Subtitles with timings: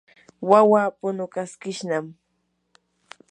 [0.49, 2.05] wawaa punukaskishnam.